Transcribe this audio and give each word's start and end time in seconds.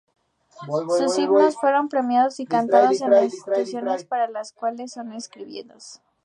Sus 0.97 1.19
himnos 1.19 1.57
fueron 1.57 1.87
premiados 1.87 2.39
y 2.39 2.47
cantados 2.47 3.01
en 3.01 3.11
las 3.11 3.25
instituciones 3.25 4.03
para 4.03 4.27
las 4.27 4.51
cuales 4.51 4.95
los 4.97 5.13
escribió. 5.13 5.63